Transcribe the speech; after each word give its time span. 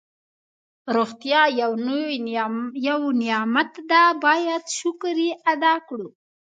روغتیا 0.95 1.41
یو 2.87 3.01
نعمت 3.23 3.73
ده 3.89 4.03
باید 4.23 4.63
شکر 4.79 5.15
یې 5.25 5.31
ادا 5.51 5.75
کړو. 5.87 6.09